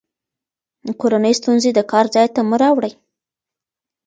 [0.99, 2.93] کورني ستونزې د کار ځای ته مه راوړئ.